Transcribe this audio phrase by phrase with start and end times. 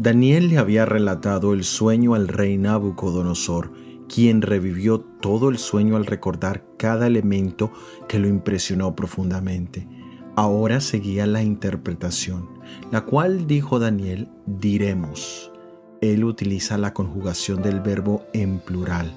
[0.00, 3.70] Daniel le había relatado el sueño al rey Nabucodonosor,
[4.08, 7.70] quien revivió todo el sueño al recordar cada elemento
[8.08, 9.86] que lo impresionó profundamente.
[10.36, 12.48] Ahora seguía la interpretación,
[12.90, 15.52] la cual dijo Daniel, diremos.
[16.00, 19.12] Él utiliza la conjugación del verbo en plural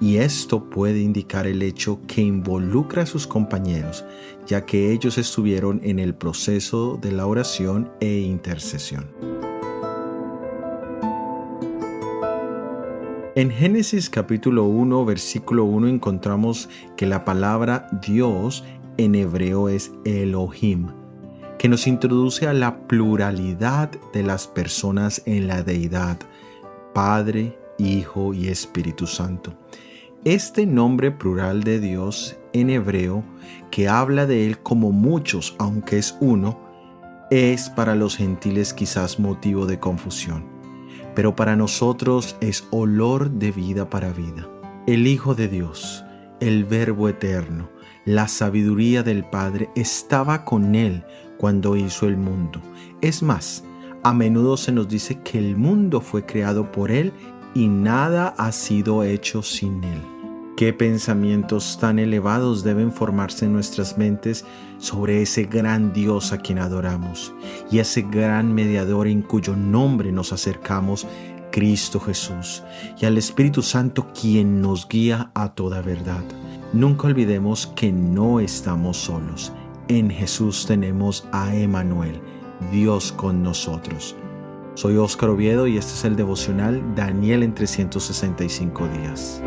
[0.00, 4.04] y esto puede indicar el hecho que involucra a sus compañeros,
[4.46, 9.51] ya que ellos estuvieron en el proceso de la oración e intercesión.
[13.34, 16.68] En Génesis capítulo 1, versículo 1 encontramos
[16.98, 18.62] que la palabra Dios
[18.98, 20.88] en hebreo es Elohim,
[21.58, 26.18] que nos introduce a la pluralidad de las personas en la deidad,
[26.92, 29.54] Padre, Hijo y Espíritu Santo.
[30.24, 33.24] Este nombre plural de Dios en hebreo,
[33.70, 36.60] que habla de Él como muchos, aunque es uno,
[37.30, 40.51] es para los gentiles quizás motivo de confusión,
[41.14, 44.48] pero para nosotros es olor de vida para vida.
[44.86, 46.04] El Hijo de Dios,
[46.40, 47.70] el Verbo eterno,
[48.04, 51.04] la sabiduría del Padre estaba con Él
[51.38, 52.60] cuando hizo el mundo.
[53.00, 53.64] Es más,
[54.02, 57.12] a menudo se nos dice que el mundo fue creado por Él
[57.54, 60.11] y nada ha sido hecho sin Él.
[60.56, 64.44] Qué pensamientos tan elevados deben formarse en nuestras mentes
[64.78, 67.32] sobre ese gran Dios a quien adoramos
[67.70, 71.06] y ese gran mediador en cuyo nombre nos acercamos,
[71.50, 72.62] Cristo Jesús,
[73.00, 76.22] y al Espíritu Santo quien nos guía a toda verdad.
[76.74, 79.52] Nunca olvidemos que no estamos solos.
[79.88, 82.20] En Jesús tenemos a Emanuel,
[82.70, 84.16] Dios con nosotros.
[84.74, 89.42] Soy Óscar Oviedo y este es el devocional Daniel en 365 días.